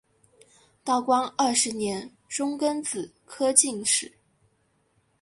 [0.83, 4.11] 道光二十年中庚子科进士。